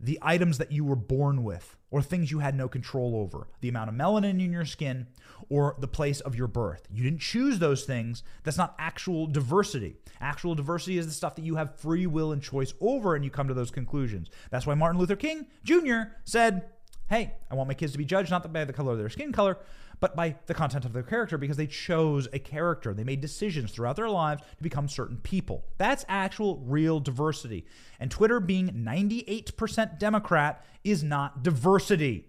[0.00, 3.68] the items that you were born with or things you had no control over, the
[3.68, 5.06] amount of melanin in your skin
[5.48, 6.86] or the place of your birth.
[6.90, 8.22] You didn't choose those things.
[8.44, 9.96] That's not actual diversity.
[10.20, 13.30] Actual diversity is the stuff that you have free will and choice over and you
[13.30, 14.28] come to those conclusions.
[14.50, 16.12] That's why Martin Luther King Jr.
[16.24, 16.66] said,
[17.08, 19.32] "Hey, I want my kids to be judged not by the color of their skin
[19.32, 19.56] color,
[20.00, 22.94] but by the content of their character because they chose a character.
[22.94, 25.64] They made decisions throughout their lives to become certain people.
[25.78, 27.66] That's actual real diversity.
[27.98, 32.26] And Twitter being 98% Democrat is not diversity.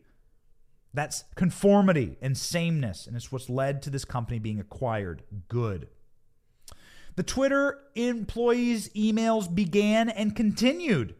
[0.93, 3.05] That's conformity and sameness.
[3.05, 5.23] And it's what's led to this company being acquired.
[5.47, 5.87] Good.
[7.15, 11.15] The Twitter employees' emails began and continued.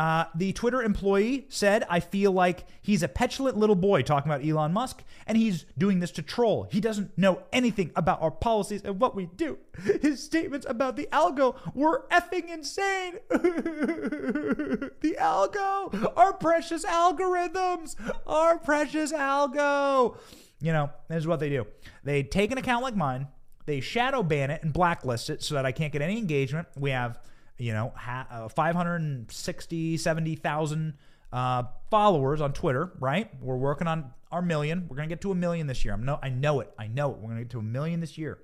[0.00, 4.42] Uh, the Twitter employee said, I feel like he's a petulant little boy talking about
[4.42, 6.66] Elon Musk, and he's doing this to troll.
[6.72, 9.58] He doesn't know anything about our policies and what we do.
[10.00, 13.18] His statements about the algo were effing insane.
[13.28, 17.94] the algo, our precious algorithms,
[18.26, 20.16] our precious algo.
[20.62, 21.66] You know, this is what they do.
[22.04, 23.28] They take an account like mine,
[23.66, 26.68] They shadow ban it and blacklist it so that I can't get any engagement.
[26.74, 27.18] We have,
[27.60, 30.94] you know, ha- uh, 560, 70,000
[31.32, 33.30] uh, followers on Twitter, right?
[33.40, 34.86] We're working on our million.
[34.88, 35.94] We're going to get to a million this year.
[35.94, 36.72] I'm no, I know it.
[36.78, 37.18] I know it.
[37.18, 38.38] We're going to get to a million this year.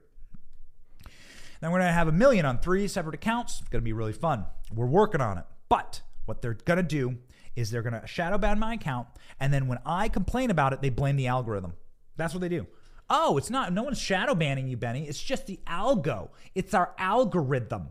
[1.60, 3.60] Then we're going to have a million on three separate accounts.
[3.60, 4.44] It's going to be really fun.
[4.74, 5.44] We're working on it.
[5.68, 7.16] But what they're going to do
[7.54, 9.08] is they're going to shadow ban my account.
[9.40, 11.72] And then when I complain about it, they blame the algorithm.
[12.16, 12.66] That's what they do.
[13.08, 15.08] Oh, it's not, no one's shadow banning you, Benny.
[15.08, 16.30] It's just the algo.
[16.54, 17.88] It's our algorithm.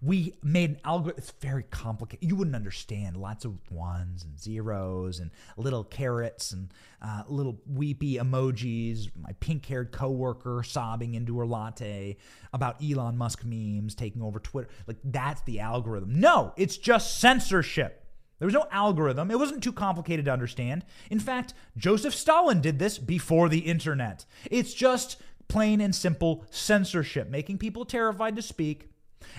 [0.00, 1.18] We made an algorithm.
[1.18, 2.28] It's very complicated.
[2.28, 3.16] You wouldn't understand.
[3.16, 9.10] Lots of ones and zeros and little carrots and uh, little weepy emojis.
[9.20, 12.16] My pink-haired coworker sobbing into her latte
[12.52, 14.68] about Elon Musk memes taking over Twitter.
[14.86, 16.20] Like that's the algorithm.
[16.20, 18.04] No, it's just censorship.
[18.38, 19.32] There was no algorithm.
[19.32, 20.84] It wasn't too complicated to understand.
[21.10, 24.24] In fact, Joseph Stalin did this before the internet.
[24.48, 28.90] It's just plain and simple censorship, making people terrified to speak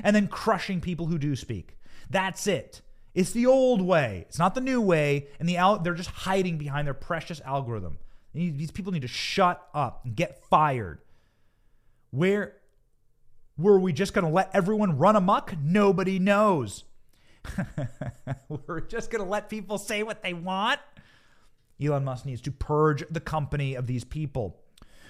[0.03, 1.77] and then crushing people who do speak.
[2.09, 2.81] That's it.
[3.13, 4.25] It's the old way.
[4.27, 5.27] It's not the new way.
[5.39, 7.97] And the al- they're just hiding behind their precious algorithm.
[8.33, 10.99] These people need to shut up and get fired.
[12.11, 12.55] Where
[13.57, 15.53] were we just going to let everyone run amok?
[15.61, 16.83] Nobody knows.
[18.67, 20.79] We're just going to let people say what they want.
[21.81, 24.61] Elon Musk needs to purge the company of these people.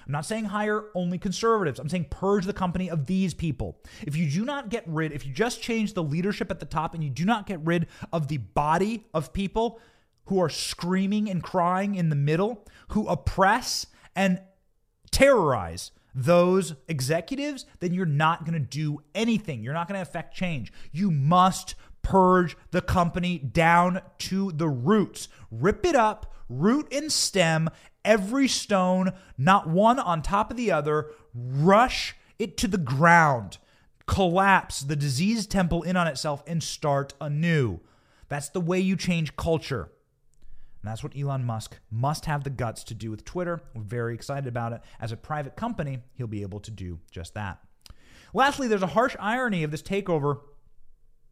[0.10, 1.80] I'm not saying hire only conservatives.
[1.80, 3.78] I'm saying purge the company of these people.
[4.08, 6.96] If you do not get rid, if you just change the leadership at the top
[6.96, 9.80] and you do not get rid of the body of people
[10.26, 14.42] who are screaming and crying in the middle, who oppress and
[15.12, 19.64] terrorize those executives, then you're not going to do anything.
[19.64, 20.74] You're not going to affect change.
[20.92, 25.28] You must purge the company down to the roots.
[25.52, 27.70] Rip it up, root and stem,
[28.04, 33.58] every stone, not one on top of the other, rush it to the ground,
[34.08, 37.80] collapse the diseased temple in on itself, and start anew.
[38.30, 39.90] That's the way you change culture.
[40.82, 43.62] And that's what Elon Musk must have the guts to do with Twitter.
[43.76, 44.82] We're very excited about it.
[45.00, 47.60] As a private company, he'll be able to do just that.
[48.34, 50.40] Lastly, there's a harsh irony of this takeover.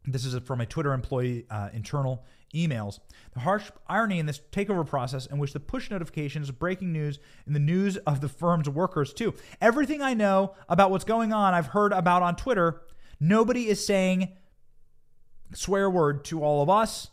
[0.04, 2.24] This is from a Twitter employee uh, internal
[2.54, 2.98] emails.
[3.34, 7.54] The harsh irony in this takeover process, in which the push notifications breaking news and
[7.54, 9.34] the news of the firm's workers, too.
[9.60, 12.82] Everything I know about what's going on, I've heard about on Twitter.
[13.20, 14.32] Nobody is saying
[15.54, 17.08] swear word to all of us.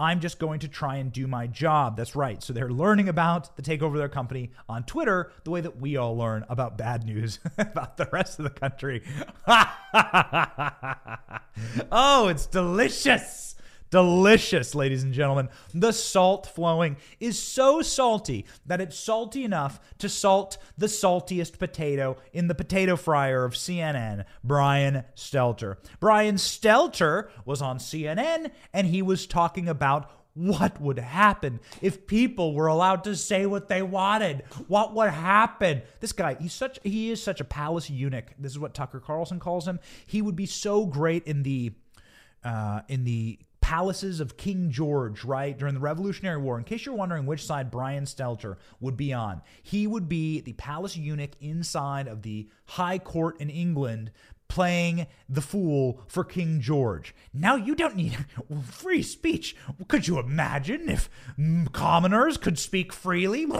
[0.00, 1.96] I'm just going to try and do my job.
[1.96, 2.40] That's right.
[2.40, 5.96] So they're learning about the takeover of their company on Twitter the way that we
[5.96, 9.02] all learn about bad news about the rest of the country.
[11.90, 13.47] oh, it's delicious.
[13.90, 15.48] Delicious, ladies and gentlemen.
[15.72, 22.16] The salt flowing is so salty that it's salty enough to salt the saltiest potato
[22.32, 25.76] in the potato fryer of CNN, Brian Stelter.
[26.00, 32.54] Brian Stelter was on CNN and he was talking about what would happen if people
[32.54, 37.10] were allowed to say what they wanted what would happen this guy he's such he
[37.10, 40.46] is such a palace eunuch this is what tucker carlson calls him he would be
[40.46, 41.72] so great in the
[42.44, 43.36] uh, in the
[43.68, 46.56] palaces of King George, right, during the Revolutionary War.
[46.56, 50.54] In case you're wondering which side Brian Stelter would be on, he would be the
[50.54, 54.10] palace eunuch inside of the High Court in England
[54.48, 57.14] playing the fool for King George.
[57.34, 58.16] Now you don't need
[58.64, 59.54] free speech.
[59.86, 61.10] Could you imagine if
[61.72, 63.44] commoners could speak freely?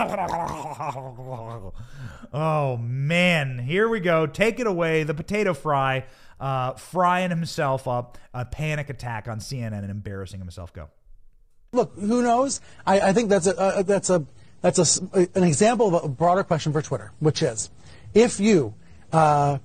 [2.32, 4.26] oh man, here we go.
[4.26, 6.06] Take it away, the potato fry
[6.40, 10.72] uh, frying himself up, a panic attack on CNN and embarrassing himself.
[10.72, 10.88] Go.
[11.72, 12.60] Look, who knows?
[12.86, 14.24] I, I think that's a uh, that's a
[14.60, 17.70] that's a, an example of a broader question for Twitter, which is,
[18.14, 18.74] if you
[19.12, 19.58] uh,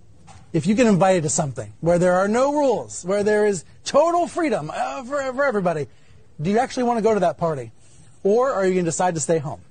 [0.52, 4.28] if you get invited to something where there are no rules, where there is total
[4.28, 5.88] freedom uh, for, for everybody,
[6.42, 7.72] do you actually want to go to that party,
[8.24, 9.62] or are you going to decide to stay home?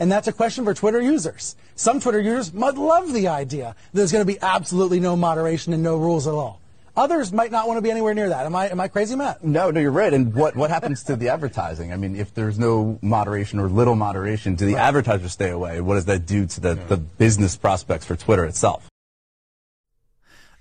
[0.00, 1.54] And that's a question for Twitter users.
[1.74, 5.74] Some Twitter users might love the idea that there's going to be absolutely no moderation
[5.74, 6.60] and no rules at all.
[6.96, 8.46] Others might not want to be anywhere near that.
[8.46, 9.44] Am I am I crazy, Matt?
[9.44, 10.12] No, no, you're right.
[10.12, 11.92] And what what happens to the advertising?
[11.92, 14.88] I mean, if there's no moderation or little moderation, do the right.
[14.88, 15.80] advertisers stay away?
[15.80, 16.86] What does that do to the, yeah.
[16.86, 18.88] the business prospects for Twitter itself?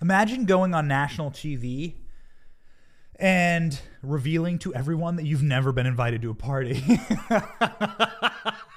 [0.02, 1.96] Imagine going on national TV
[3.16, 6.84] and revealing to everyone that you've never been invited to a party.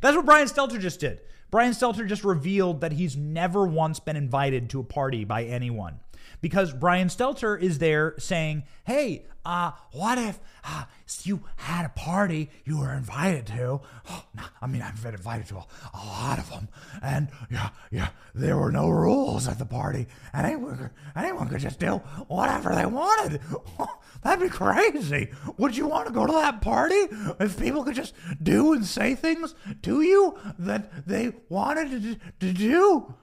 [0.00, 1.20] That's what Brian Stelter just did.
[1.50, 6.00] Brian Stelter just revealed that he's never once been invited to a party by anyone.
[6.42, 10.84] Because Brian Stelter is there saying, "Hey, uh, what if uh,
[11.22, 13.80] you had a party you were invited to?
[14.10, 14.24] Oh,
[14.60, 16.68] I mean, I've been invited to a, a, lot of them,
[17.02, 21.60] and yeah, yeah, there were no rules at the party, and anyone could, anyone could
[21.60, 21.96] just do
[22.28, 23.40] whatever they wanted.
[24.22, 25.30] That'd be crazy.
[25.56, 27.08] Would you want to go to that party
[27.40, 32.52] if people could just do and say things to you that they wanted to, to
[32.52, 33.14] do?"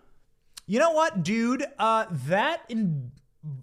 [0.70, 1.66] You know what, dude?
[1.80, 3.10] Uh, that in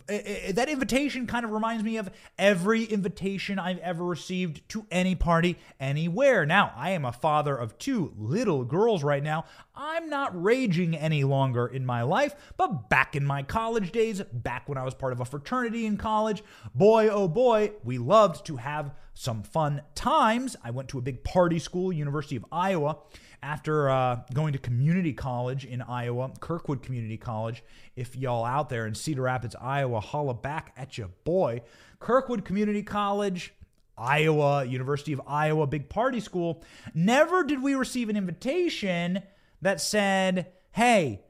[0.08, 5.56] that invitation kind of reminds me of every invitation I've ever received to any party
[5.78, 6.44] anywhere.
[6.44, 9.44] Now, I am a father of two little girls right now.
[9.76, 14.68] I'm not raging any longer in my life, but back in my college days, back
[14.68, 16.42] when I was part of a fraternity in college,
[16.74, 20.56] boy, oh boy, we loved to have some fun times.
[20.62, 22.98] I went to a big party school, University of Iowa
[23.42, 27.64] after uh, going to community college in Iowa, Kirkwood Community College.
[27.96, 31.62] If y'all out there in Cedar Rapids, Iowa, holla back at you, boy.
[31.98, 33.54] Kirkwood Community College,
[33.96, 36.62] Iowa, University of Iowa, big party school.
[36.94, 39.22] Never did we receive an invitation
[39.62, 41.22] that said, hey,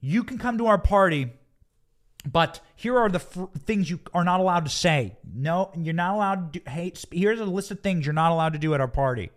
[0.00, 1.32] you can come to our party,
[2.30, 5.16] but here are the f- things you are not allowed to say.
[5.34, 7.04] No, you're not allowed to do hate.
[7.10, 9.30] Here's a list of things you're not allowed to do at our party.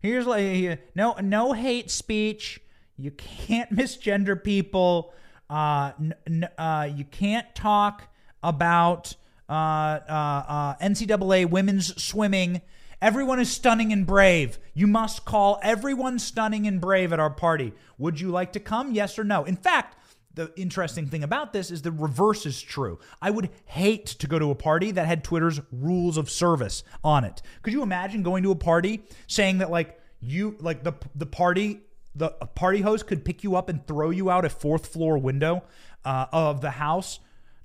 [0.00, 2.60] Here's like no no hate speech.
[2.96, 5.12] You can't misgender people.
[5.50, 8.04] Uh, n- n- uh, you can't talk
[8.42, 9.14] about
[9.48, 12.60] uh, uh, uh, NCAA women's swimming.
[13.02, 14.58] Everyone is stunning and brave.
[14.72, 17.74] You must call everyone stunning and brave at our party.
[17.98, 18.92] Would you like to come?
[18.92, 19.44] Yes or no?
[19.44, 19.98] In fact,
[20.34, 22.98] the interesting thing about this is the reverse is true.
[23.22, 27.24] I would hate to go to a party that had Twitter's rules of service on
[27.24, 27.42] it.
[27.62, 31.80] Could you imagine going to a party saying that like you like the the party
[32.14, 35.64] the party host could pick you up and throw you out a fourth floor window
[36.04, 37.18] uh, of the house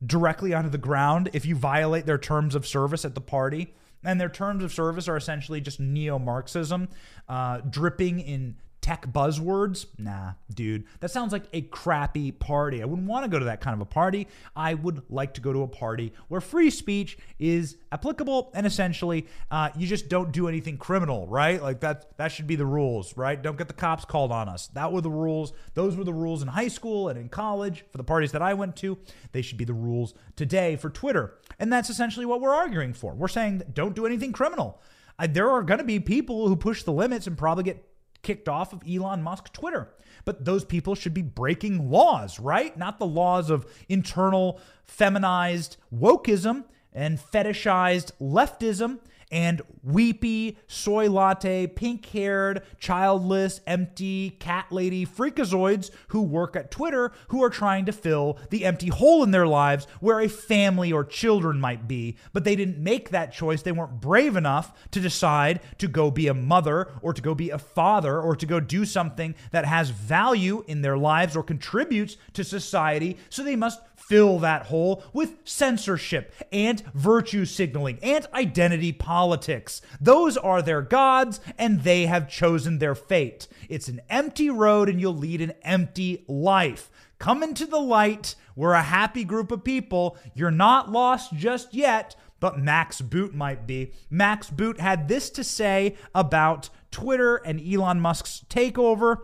[0.05, 3.73] directly onto the ground if you violate their terms of service at the party.
[4.03, 6.87] And their terms of service are essentially just neo Marxism,
[7.27, 9.85] uh, dripping in tech buzzwords.
[9.97, 12.81] Nah, dude, that sounds like a crappy party.
[12.81, 14.27] I wouldn't want to go to that kind of a party.
[14.55, 19.27] I would like to go to a party where free speech is applicable and essentially
[19.51, 21.61] uh, you just don't do anything criminal, right?
[21.61, 23.41] Like that that should be the rules, right?
[23.41, 24.67] Don't get the cops called on us.
[24.67, 25.53] That were the rules.
[25.73, 28.53] Those were the rules in high school and in college for the parties that I
[28.53, 28.97] went to.
[29.31, 31.35] They should be the rules today for Twitter.
[31.59, 33.13] And that's essentially what we're arguing for.
[33.13, 34.81] We're saying don't do anything criminal.
[35.27, 37.83] There are going to be people who push the limits and probably get
[38.21, 39.93] kicked off of Elon Musk Twitter.
[40.25, 42.77] But those people should be breaking laws, right?
[42.77, 48.99] Not the laws of internal feminized wokeism and fetishized leftism
[49.31, 57.11] and weepy, soy latte, pink haired, childless, empty, cat lady freakazoids who work at Twitter
[57.29, 61.03] who are trying to fill the empty hole in their lives where a family or
[61.03, 63.61] children might be, but they didn't make that choice.
[63.61, 67.49] They weren't brave enough to decide to go be a mother or to go be
[67.49, 72.17] a father or to go do something that has value in their lives or contributes
[72.33, 73.17] to society.
[73.29, 79.83] So they must fill that hole with censorship and virtue signaling and identity politics.
[80.01, 83.47] Those are their gods, and they have chosen their fate.
[83.69, 86.89] It's an empty road, and you'll lead an empty life.
[87.19, 88.33] Come into the light.
[88.55, 90.17] We're a happy group of people.
[90.33, 93.93] You're not lost just yet, but Max Boot might be.
[94.09, 99.17] Max Boot had this to say about Twitter and Elon Musk's takeover.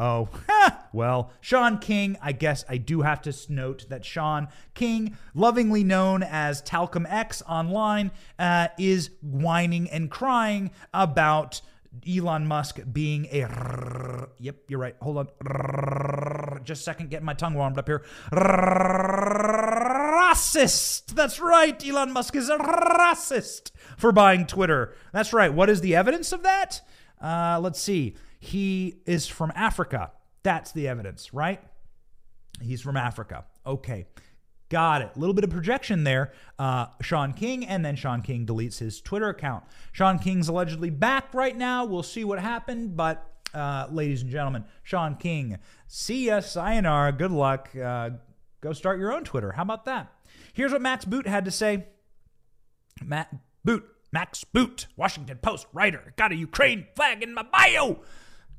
[0.00, 0.30] Oh,
[0.94, 6.22] well, Shaun King, I guess I do have to note that Shaun King, lovingly known
[6.22, 11.60] as Talcum X online, uh, is whining and crying about
[12.08, 14.26] Elon Musk being a.
[14.38, 14.96] Yep, you're right.
[15.02, 15.28] Hold on.
[16.64, 18.02] Just a second, getting my tongue warmed up here.
[20.32, 21.08] Racist.
[21.08, 21.86] That's right.
[21.86, 24.94] Elon Musk is a racist for buying Twitter.
[25.12, 25.52] That's right.
[25.52, 26.80] What is the evidence of that?
[27.20, 30.10] Uh, let's see he is from Africa.
[30.42, 31.60] That's the evidence, right?
[32.60, 33.44] He's from Africa.
[33.64, 34.06] Okay.
[34.70, 35.10] Got it.
[35.14, 36.32] A little bit of projection there.
[36.58, 39.64] Uh, Shaun King, and then Shaun King deletes his Twitter account.
[39.92, 41.84] Shaun King's allegedly back right now.
[41.84, 47.32] We'll see what happened, but uh, ladies and gentlemen, Shaun King, see ya, sayonara, good
[47.32, 47.68] luck.
[47.76, 48.10] Uh,
[48.60, 49.52] go start your own Twitter.
[49.52, 50.12] How about that?
[50.52, 51.86] Here's what Max Boot had to say.
[53.04, 53.34] Matt
[53.64, 58.00] Boot, Max Boot, Washington Post writer, got a Ukraine flag in my bio.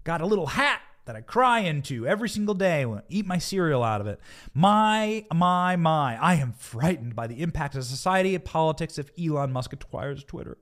[0.03, 3.37] Got a little hat that I cry into every single day when I eat my
[3.37, 4.19] cereal out of it.
[4.53, 9.51] My, my, my, I am frightened by the impact of society and politics if Elon
[9.51, 10.57] Musk acquires Twitter.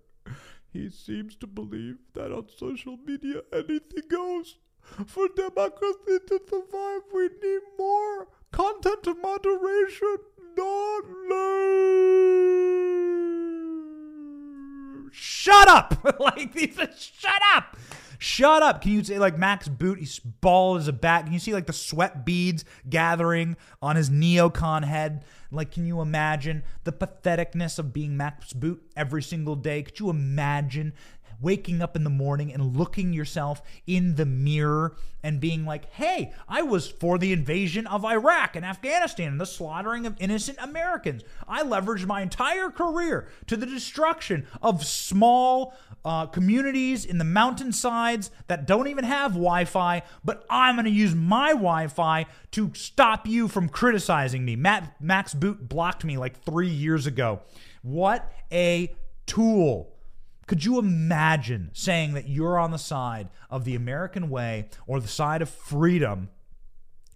[0.72, 4.58] He seems to believe that on social media anything goes.
[5.06, 10.18] For democracy to survive, we need more content moderation,
[10.58, 11.04] not
[15.12, 16.20] Shut up!
[16.20, 17.78] like these, shut up!
[18.22, 18.82] Shut up!
[18.82, 19.98] Can you say like Max Boot?
[19.98, 21.24] He's bald as a bat.
[21.24, 25.24] Can you see like the sweat beads gathering on his neocon head?
[25.52, 29.84] Like, can you imagine the patheticness of being Max Boot every single day?
[29.84, 30.94] Could you imagine
[31.42, 36.34] waking up in the morning and looking yourself in the mirror and being like, hey,
[36.48, 41.24] I was for the invasion of Iraq and Afghanistan and the slaughtering of innocent Americans.
[41.48, 45.74] I leveraged my entire career to the destruction of small
[46.06, 50.92] uh, communities in the mountainsides that don't even have Wi Fi, but I'm going to
[50.92, 54.56] use my Wi Fi to stop you from criticizing me.
[54.56, 57.42] Matt, Max Boot blocked me like three years ago.
[57.82, 59.94] What a tool.
[60.50, 65.08] Could you imagine saying that you're on the side of the American way or the
[65.08, 66.30] side of freedom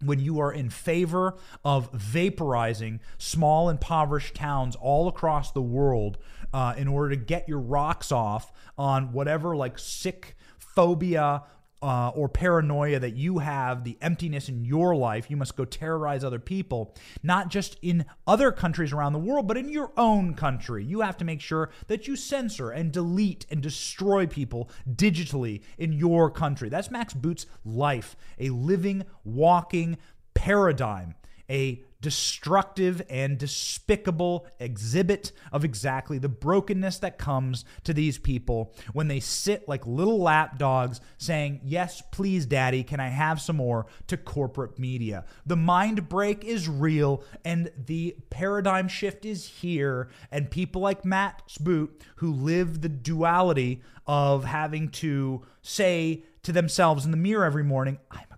[0.05, 6.19] when you are in favor of vaporizing small impoverished towns all across the world
[6.53, 11.41] uh, in order to get your rocks off on whatever like sick phobia
[11.84, 16.23] uh, or paranoia that you have, the emptiness in your life, you must go terrorize
[16.23, 20.86] other people, not just in other countries around the world, but in your own country.
[20.86, 25.91] You have to make sure that you censor and delete and destroy people digitally in
[25.91, 26.69] your country.
[26.69, 29.97] That's Max Boot's life, a living, walking
[30.34, 31.15] paradigm,
[31.49, 39.08] a destructive and despicable exhibit of exactly the brokenness that comes to these people when
[39.08, 43.88] they sit like little lap dogs saying, Yes, please, daddy, can I have some more
[44.08, 45.24] to corporate media?
[45.45, 50.10] The mind break is real and the paradigm shift is here.
[50.30, 57.06] And people like Matt Boot, who live the duality of having to say to themselves
[57.06, 58.32] in the mirror every morning, I'm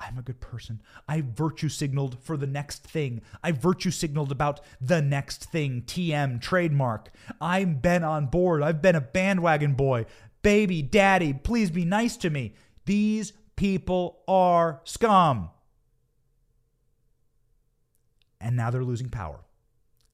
[0.00, 0.80] I'm a good person.
[1.08, 3.20] I virtue signaled for the next thing.
[3.42, 5.82] I virtue signaled about the next thing.
[5.82, 7.10] TM, trademark.
[7.40, 8.62] I've been on board.
[8.62, 10.06] I've been a bandwagon boy.
[10.42, 12.54] Baby, daddy, please be nice to me.
[12.84, 15.50] These people are scum.
[18.40, 19.40] And now they're losing power.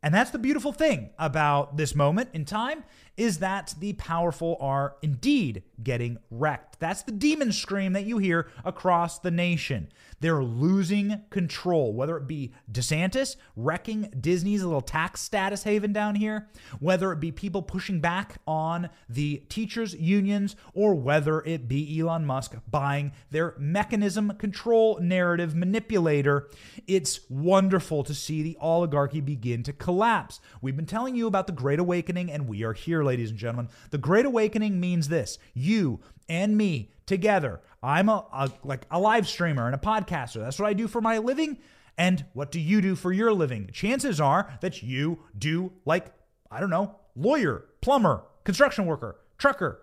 [0.03, 2.85] And that's the beautiful thing about this moment in time
[3.17, 6.81] is that the powerful are indeed getting wrecked.
[6.81, 9.89] That's the demon scream that you hear across the nation.
[10.21, 16.49] They're losing control, whether it be DeSantis wrecking Disney's little tax status haven down here,
[16.81, 22.25] whether it be people pushing back on the teachers' unions, or whether it be Elon
[22.25, 26.49] Musk buying their mechanism control narrative manipulator.
[26.87, 30.41] It's wonderful to see the oligarchy begin to collapse.
[30.63, 32.73] We've been telling you about the Great Awakening, and we are
[33.05, 33.69] here ladies and gentlemen.
[33.91, 37.61] The Great Awakening means this you and me together.
[37.83, 40.41] I'm a, a, like a live streamer and a podcaster.
[40.41, 41.59] That's what I do for my living.
[41.97, 43.69] And what do you do for your living?
[43.73, 46.13] Chances are that you do like
[46.51, 49.81] I don't know, lawyer, plumber, construction worker, trucker.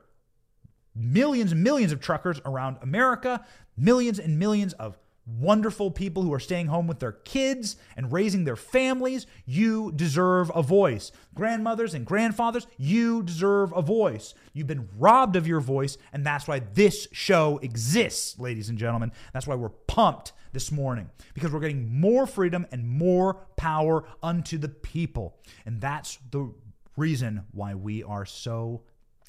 [0.93, 3.45] Millions and millions of truckers around America,
[3.78, 4.97] millions and millions of
[5.39, 10.51] wonderful people who are staying home with their kids and raising their families, you deserve
[10.53, 11.11] a voice.
[11.34, 14.34] Grandmothers and grandfathers, you deserve a voice.
[14.53, 19.11] You've been robbed of your voice, and that's why this show exists, ladies and gentlemen.
[19.34, 24.57] That's why we're pumped this morning because we're getting more freedom and more power unto
[24.57, 25.38] the people.
[25.65, 26.53] And that's the
[26.97, 28.84] reason why we are so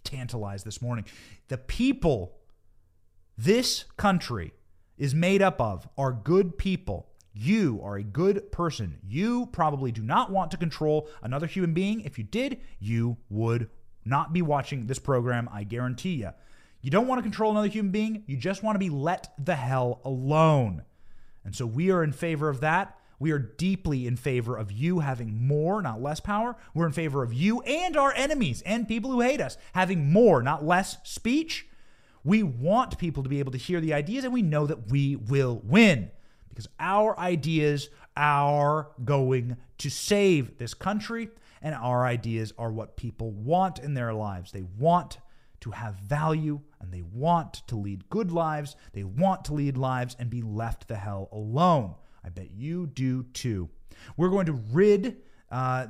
[0.04, 1.04] tantalized this morning.
[1.48, 2.36] The people,
[3.38, 4.52] this country,
[5.02, 7.08] is made up of are good people.
[7.34, 9.00] You are a good person.
[9.04, 12.02] You probably do not want to control another human being.
[12.02, 13.68] If you did, you would
[14.04, 16.30] not be watching this program, I guarantee you.
[16.82, 18.22] You don't want to control another human being.
[18.28, 20.84] You just want to be let the hell alone.
[21.44, 22.96] And so we are in favor of that.
[23.18, 26.54] We are deeply in favor of you having more, not less power.
[26.74, 30.44] We're in favor of you and our enemies and people who hate us having more,
[30.44, 31.66] not less speech.
[32.24, 35.16] We want people to be able to hear the ideas, and we know that we
[35.16, 36.10] will win
[36.48, 41.30] because our ideas are going to save this country,
[41.62, 44.52] and our ideas are what people want in their lives.
[44.52, 45.18] They want
[45.60, 48.74] to have value and they want to lead good lives.
[48.92, 51.94] They want to lead lives and be left the hell alone.
[52.24, 53.70] I bet you do too.
[54.16, 55.18] We're going to rid
[55.52, 55.86] uh,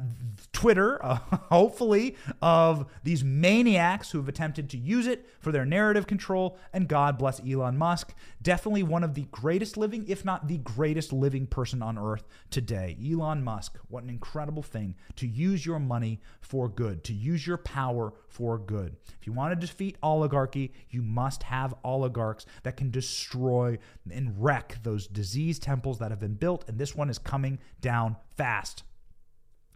[0.52, 1.18] Twitter, uh,
[1.50, 6.58] hopefully, of these maniacs who have attempted to use it for their narrative control.
[6.72, 8.12] And God bless Elon Musk.
[8.42, 12.98] Definitely one of the greatest living, if not the greatest living person on earth today.
[13.02, 17.58] Elon Musk, what an incredible thing to use your money for good, to use your
[17.58, 18.96] power for good.
[19.20, 23.78] If you want to defeat oligarchy, you must have oligarchs that can destroy
[24.10, 26.64] and wreck those disease temples that have been built.
[26.68, 28.82] And this one is coming down fast.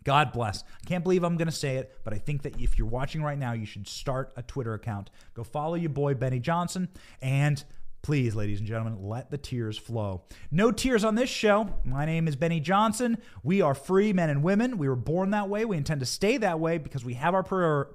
[0.06, 0.62] God bless.
[0.62, 3.24] I can't believe I'm going to say it, but I think that if you're watching
[3.24, 5.10] right now, you should start a Twitter account.
[5.34, 6.88] Go follow your boy, Benny Johnson,
[7.20, 7.62] and
[8.02, 10.22] Please, ladies and gentlemen, let the tears flow.
[10.52, 11.70] No tears on this show.
[11.84, 13.18] My name is Benny Johnson.
[13.42, 14.78] We are free men and women.
[14.78, 15.64] We were born that way.
[15.64, 17.42] We intend to stay that way because we have our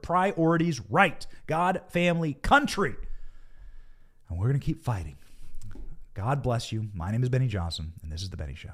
[0.02, 2.94] priorities right God, family, country.
[4.28, 5.16] And we're going to keep fighting.
[6.14, 6.90] God bless you.
[6.94, 8.72] My name is Benny Johnson, and this is The Benny Show.